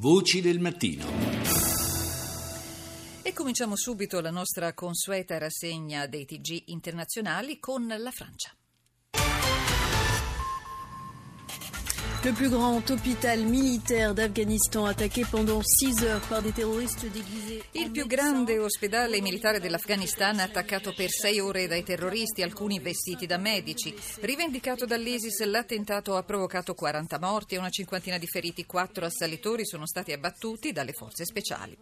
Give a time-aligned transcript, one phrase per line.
[0.00, 1.06] Voci del mattino.
[3.20, 8.56] E cominciamo subito la nostra consueta rassegna dei TG internazionali con la Francia.
[12.28, 17.62] Le plus grand hôpital militaire d'Afghanistan attaqué pendant 6 heures par des terroristes déguisés.
[17.72, 23.38] Il più grande ospedale militare dell'Afghanistan attaccato per sei ore dai terroristi, alcuni vestiti da
[23.38, 23.94] medici.
[24.20, 28.66] Rivendicato dall'ISIS, l'attentato ha provocato 40 morti e una cinquantina di feriti.
[28.66, 31.74] Quattro assalitori sono stati abbattuti dalle forze speciali.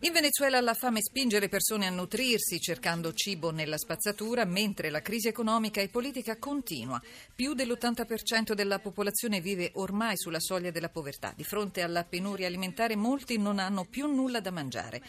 [0.00, 5.00] In Venezuela la fame spinge le persone a nutrirsi cercando cibo nella spazzatura, mentre la
[5.00, 7.00] crisi economica e politica continua.
[7.34, 11.32] Più dell'80% della popolazione vive ormai sulla soglia della povertà.
[11.34, 15.00] Di fronte alla penuria alimentare molti non hanno più nulla da mangiare.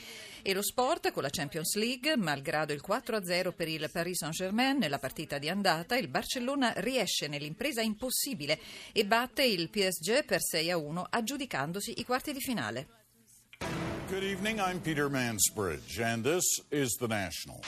[0.42, 5.00] E lo sport con la Champions League, malgrado il 4-0 per il Paris Saint-Germain nella
[5.00, 8.60] partita di andata, il Barcellona riesce nell'impresa impossibile
[8.94, 13.05] e batte il PSG per 6-1 aggiudicandosi i quarti di finale.
[14.10, 14.62] Good evening.
[14.62, 17.62] I'm Peter Mansbridge, and this is The National.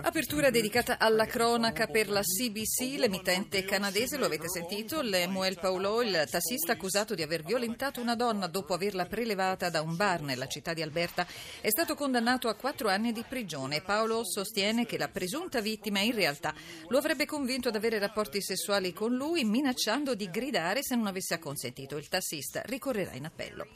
[0.00, 6.26] Apertura dedicata alla cronaca per la CBC, l'emittente canadese, lo avete sentito, Lemuel Paolo, il
[6.30, 10.72] tassista accusato di aver violentato una donna dopo averla prelevata da un bar nella città
[10.72, 11.26] di Alberta,
[11.60, 13.82] è stato condannato a quattro anni di prigione.
[13.82, 16.54] Paolo sostiene che la presunta vittima in realtà
[16.88, 21.34] lo avrebbe convinto ad avere rapporti sessuali con lui, minacciando di gridare se non avesse
[21.34, 21.98] acconsentito.
[21.98, 23.66] Il tassista ricorrerà in appello.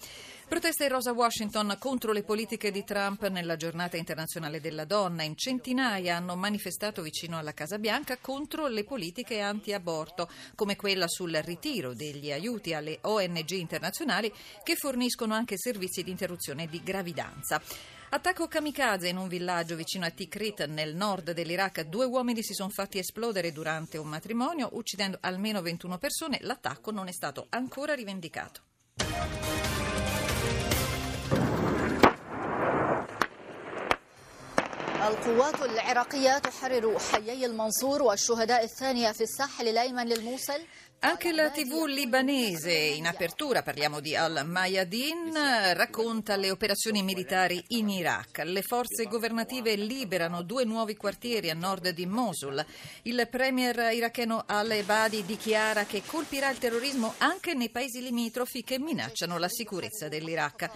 [0.51, 5.23] Proteste in Rosa Washington contro le politiche di Trump nella giornata internazionale della donna.
[5.23, 11.34] In centinaia hanno manifestato vicino alla Casa Bianca contro le politiche anti-aborto, come quella sul
[11.45, 14.31] ritiro degli aiuti alle ONG internazionali
[14.65, 17.62] che forniscono anche servizi di interruzione di gravidanza.
[18.09, 21.83] Attacco kamikaze in un villaggio vicino a Tikrit nel nord dell'Iraq.
[21.83, 26.39] Due uomini si sono fatti esplodere durante un matrimonio, uccidendo almeno 21 persone.
[26.41, 28.62] L'attacco non è stato ancora rivendicato.
[35.09, 40.62] القوات العراقية تحرر حيي المنصور والشهداء الثانية في الساحل الأيمن للموصل
[41.00, 45.34] Anche la TV libanese, in apertura parliamo di Al-Mayadin,
[45.73, 48.41] racconta le operazioni militari in Iraq.
[48.44, 52.66] Le forze governative liberano due nuovi quartieri a nord di Mosul.
[53.03, 59.38] Il premier iracheno Al-Ebadi dichiara che colpirà il terrorismo anche nei paesi limitrofi che minacciano
[59.38, 60.69] la sicurezza dell'Iraq.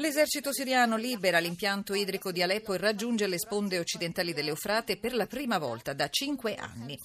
[0.00, 5.26] L'esercito siriano libera l'impianto idrico di Aleppo e raggiunge le sponde occidentali dell'Eufrate per la
[5.26, 6.96] prima volta da cinque anni.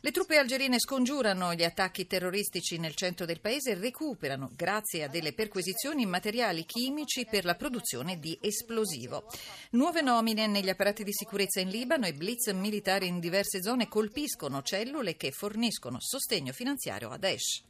[0.00, 5.08] Le truppe algerine scongiurano gli attacchi terroristici nel centro del paese e recuperano, grazie a
[5.08, 9.24] delle perquisizioni, materiali chimici per la produzione di esplosivo.
[9.70, 14.62] Nuove nomine negli apparati di sicurezza in Libano e blitz militari in diverse zone colpiscono
[14.62, 17.62] cellule che forniscono sostegno finanziario a Daesh.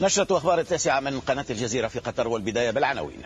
[0.00, 3.22] نشرة أخبار التاسعة من قناة الجزيرة في قطر والبداية بالعناوين.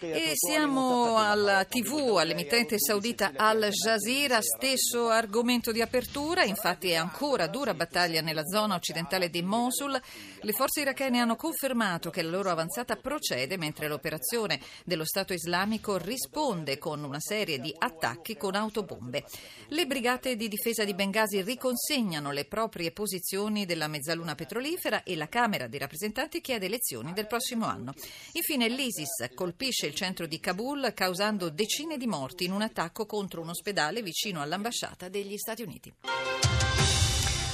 [0.00, 7.46] E siamo alla TV, all'emittente saudita Al Jazeera, stesso argomento di apertura, infatti è ancora
[7.46, 10.00] dura battaglia nella zona occidentale di Mosul.
[10.40, 15.98] Le forze irachene hanno confermato che la loro avanzata procede mentre l'operazione dello Stato islamico
[15.98, 19.24] risponde con una serie di attacchi con autobombe.
[19.68, 25.28] Le brigate di difesa di Benghazi riconsegnano le proprie posizioni della mezzaluna petrolifera e la
[25.28, 27.92] Camera dei rappresentanti chiede elezioni del prossimo anno.
[28.32, 33.40] Infine l'ISIS colpisce il centro di Kabul causando decine di morti in un attacco contro
[33.40, 35.92] un ospedale vicino all'ambasciata degli Stati Uniti.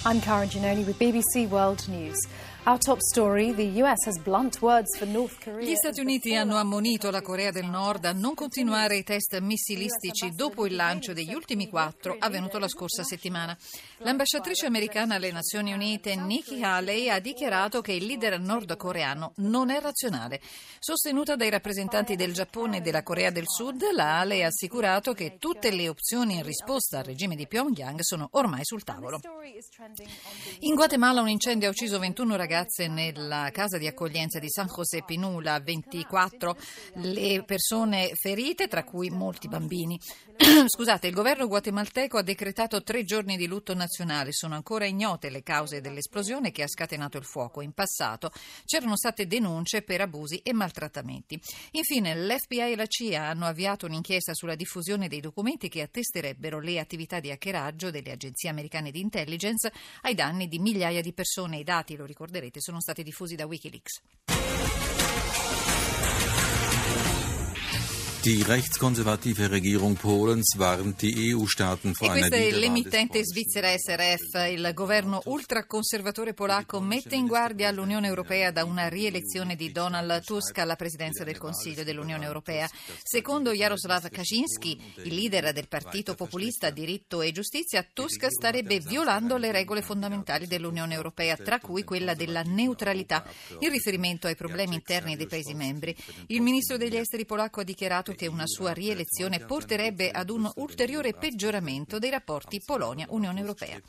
[0.05, 2.27] I'm Cara Giannoni with BBC World News.
[5.59, 10.35] Gli Stati Uniti hanno ammonito la Corea del Nord a non continuare i test missilistici
[10.35, 13.57] dopo il lancio degli ultimi quattro avvenuto la scorsa settimana.
[13.99, 19.81] L'ambasciatrice americana alle Nazioni Unite Nikki Haley ha dichiarato che il leader nordcoreano non è
[19.81, 20.41] razionale.
[20.79, 25.39] Sostenuta dai rappresentanti del Giappone e della Corea del Sud, la Haley ha assicurato che
[25.39, 29.19] tutte le opzioni in risposta al regime di Pyongyang sono ormai sul tavolo.
[30.61, 35.05] In Guatemala un incendio ha ucciso 21 ragazze nella casa di accoglienza di San José
[35.05, 36.57] Pinula, 24
[36.95, 39.97] le persone ferite, tra cui molti bambini.
[40.67, 44.33] Scusate, il governo guatemalteco ha decretato tre giorni di lutto nazionale.
[44.33, 47.61] Sono ancora ignote le cause dell'esplosione che ha scatenato il fuoco.
[47.61, 48.33] In passato
[48.65, 51.41] c'erano state denunce per abusi e maltrattamenti.
[51.73, 56.81] Infine, l'FBI e la CIA hanno avviato un'inchiesta sulla diffusione dei documenti che attesterebbero le
[56.81, 59.71] attività di hackeraggio delle agenzie americane di intelligence
[60.03, 61.59] ai danni di migliaia di persone.
[61.59, 64.40] I dati, lo ricorderete, sono stati diffusi da Wikileaks.
[68.23, 74.51] Die rechtskonservative Regierung Polens warnt die EU-Staaten vor E einer questa è l'emittente svizzera SRF.
[74.51, 80.59] Il governo ultraconservatore polacco mette in guardia l'Unione Europea da una rielezione di Donald Tusk
[80.59, 82.69] alla presidenza del Consiglio dell'Unione Europea.
[83.03, 89.51] Secondo Jaroslav Kaczynski, il leader del partito populista Diritto e Giustizia, Tusk starebbe violando le
[89.51, 93.25] regole fondamentali dell'Unione Europea, tra cui quella della neutralità,
[93.61, 95.97] in riferimento ai problemi interni dei Paesi membri.
[96.27, 101.13] Il ministro degli esteri polacco ha dichiarato che una sua rielezione porterebbe ad un ulteriore
[101.15, 103.81] peggioramento dei rapporti Polonia-Unione Europea.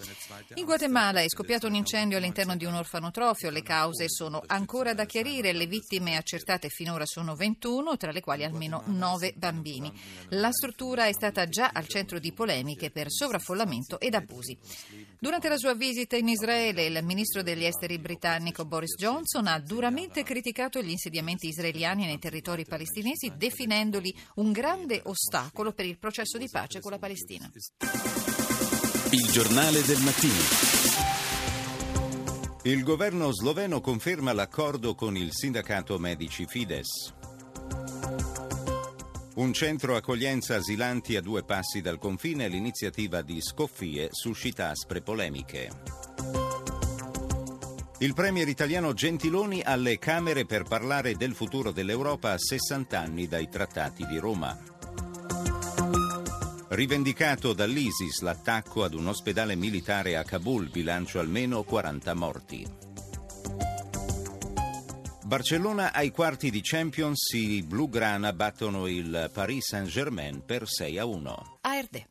[0.55, 3.49] In Guatemala è scoppiato un incendio all'interno di un orfanotrofio.
[3.49, 5.53] Le cause sono ancora da chiarire.
[5.53, 9.91] Le vittime accertate finora sono 21, tra le quali almeno 9 bambini.
[10.29, 14.57] La struttura è stata già al centro di polemiche per sovraffollamento ed abusi.
[15.23, 20.23] Durante la sua visita in Israele, il ministro degli esteri britannico Boris Johnson ha duramente
[20.23, 26.49] criticato gli insediamenti israeliani nei territori palestinesi, definendoli un grande ostacolo per il processo di
[26.49, 27.47] pace con la Palestina.
[29.11, 30.41] Il giornale del mattino.
[32.63, 37.13] Il governo sloveno conferma l'accordo con il sindacato medici Fides.
[39.33, 45.69] Un centro accoglienza asilanti a due passi dal confine, l'iniziativa di Scoffie suscita aspre polemiche.
[47.99, 53.47] Il premier italiano Gentiloni alle Camere per parlare del futuro dell'Europa a 60 anni dai
[53.47, 54.57] trattati di Roma.
[56.67, 62.90] Rivendicato dall'ISIS l'attacco ad un ospedale militare a Kabul, bilancio almeno 40 morti.
[65.31, 71.57] Barcellona ai quarti di Champions, i Blugrana battono il Paris Saint-Germain per 6 a 1.
[71.61, 72.10] ARD.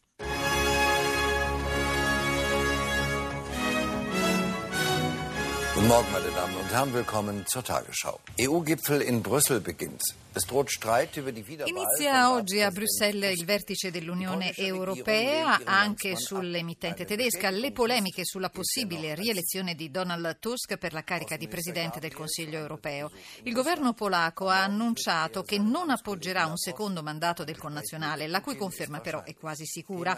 [5.81, 6.93] Guten Morgen, meine Damen und Herren.
[6.93, 8.21] Willkommen zur Tagesschau.
[8.39, 10.03] EU-Gipfel in Brüssel beginnt.
[10.33, 16.15] Es droht Streit über die Wiederwahl Inizia oggi a Bruxelles il vertice dell'Unione Europea, anche
[16.15, 21.99] sull'emittente tedesca, le polemiche sulla possibile rielezione di Donald Tusk per la carica di Presidente
[21.99, 23.11] del Consiglio europeo.
[23.43, 28.57] Il governo polacco ha annunciato che non appoggerà un secondo mandato del connazionale, la cui
[28.57, 30.17] conferma però è quasi sicura.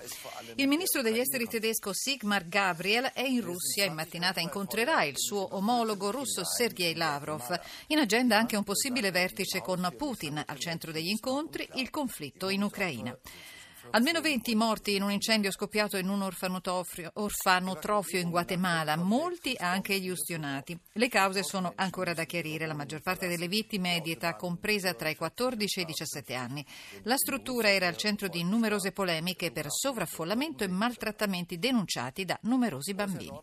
[0.57, 5.52] Il ministro degli esteri tedesco Sigmar Gabriel è in Russia, in mattinata incontrerà il suo
[5.53, 7.59] omologo russo Sergei Lavrov.
[7.89, 12.63] In agenda anche un possibile vertice con Putin al centro degli incontri, il conflitto in
[12.63, 13.17] Ucraina.
[13.91, 17.11] Almeno 20 morti in un incendio scoppiato in un orfanotrofio,
[18.21, 20.79] in Guatemala, molti anche gli ustionati.
[20.93, 24.95] Le cause sono ancora da chiarire, la maggior parte delle vittime è di età compresa
[24.95, 26.65] tra i 14 e i 17 anni.
[27.03, 32.95] La struttura era al centro di numerose polemiche per sovraffollamento e maltrattamenti denunciati da numerosi
[32.95, 33.41] bambini.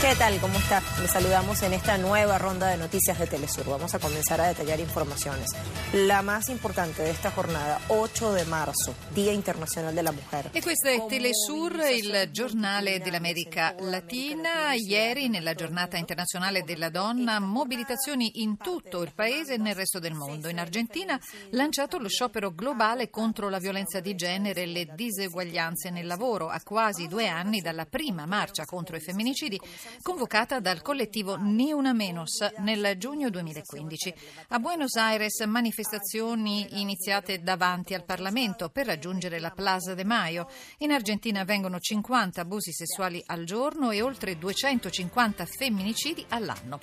[0.00, 0.38] ¿Qué tal?
[0.38, 0.82] ¿Cómo está?
[1.00, 3.64] Les saludamos en esta nueva ronda de noticias de Telesur.
[3.66, 5.48] Vamos a comenzar a detallar informaciones.
[5.94, 10.50] La más importante de esta jornada, 8 de marzo, Día Internacional de la Mujer.
[10.52, 14.72] E questo è Telesur, il giornale dell'America Latina.
[14.74, 20.14] Ieri, nella giornata internazionale della donna, mobilitazioni in tutto il paese e nel resto del
[20.14, 20.48] mondo.
[20.48, 21.20] In Argentina,
[21.50, 26.60] lanciato lo sciopero globale contro la violenza di genere e le diseguaglianze nel lavoro, a
[26.62, 29.60] quasi due anni dalla prima marcia contro i femminicidi
[30.00, 34.14] convocata dal collettivo Ni Una Menos nel giugno 2015.
[34.48, 40.48] A Buenos Aires manifestazioni iniziate davanti al Parlamento per raggiungere la Plaza de Mayo.
[40.78, 46.80] In Argentina vengono 50 abusi sessuali al giorno e oltre 250 femminicidi all'anno.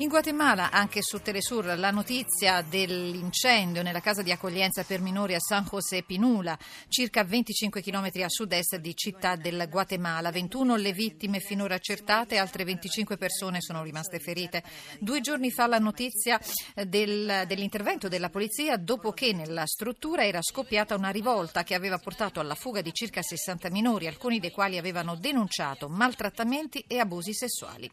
[0.00, 5.40] In Guatemala, anche su Telesur, la notizia dell'incendio nella casa di accoglienza per minori a
[5.40, 10.30] San José Pinula, circa 25 km a sud-est di Città del Guatemala.
[10.30, 14.62] 21 le vittime finora accertate, altre 25 persone sono rimaste ferite.
[15.00, 16.40] Due giorni fa la notizia
[16.76, 22.38] del, dell'intervento della polizia dopo che nella struttura era scoppiata una rivolta che aveva portato
[22.38, 27.90] alla fuga di circa 60 minori, alcuni dei quali avevano denunciato maltrattamenti e abusi sessuali.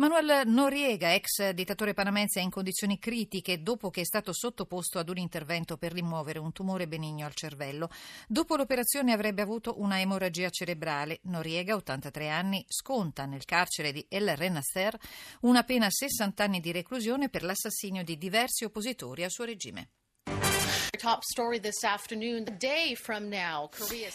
[0.00, 5.10] Manuel Noriega, ex dittatore panamense, è in condizioni critiche dopo che è stato sottoposto ad
[5.10, 7.90] un intervento per rimuovere un tumore benigno al cervello.
[8.26, 11.18] Dopo l'operazione avrebbe avuto una emorragia cerebrale.
[11.24, 14.98] Noriega, 83 anni, sconta nel carcere di El Renacer
[15.42, 19.90] una pena a 60 anni di reclusione per l'assassinio di diversi oppositori al suo regime.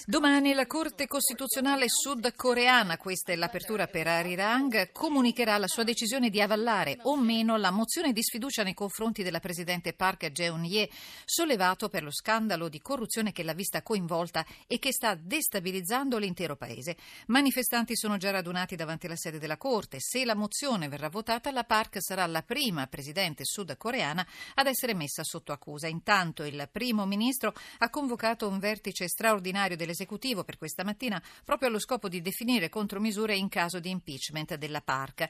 [0.05, 6.41] Domani la Corte Costituzionale sudcoreana, questa è l'apertura per Arirang, comunicherà la sua decisione di
[6.41, 10.89] avallare o meno la mozione di sfiducia nei confronti della Presidente Park Geun-hye,
[11.24, 16.55] sollevato per lo scandalo di corruzione che l'ha vista coinvolta e che sta destabilizzando l'intero
[16.55, 16.98] Paese.
[17.27, 19.98] Manifestanti sono già radunati davanti alla sede della Corte.
[20.00, 25.24] Se la mozione verrà votata, la Park sarà la prima Presidente sudcoreana ad essere messa
[25.24, 25.88] sotto accusa.
[25.88, 31.79] Intanto il primo ministro ha convocato un vertice straordinario dell'esecutivo per questa mattina proprio allo
[31.79, 35.29] scopo di definire contromisure in caso di impeachment della PARC.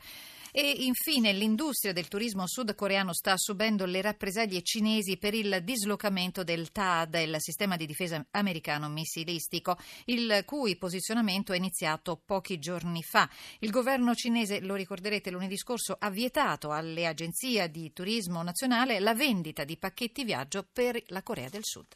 [0.57, 6.71] E infine l'industria del turismo sudcoreano sta subendo le rappresaglie cinesi per il dislocamento del
[6.71, 13.29] TAD, il sistema di difesa americano missilistico, il cui posizionamento è iniziato pochi giorni fa.
[13.59, 19.13] Il governo cinese, lo ricorderete, lunedì scorso ha vietato alle agenzie di turismo nazionale la
[19.13, 21.87] vendita di pacchetti viaggio per la Corea del Sud.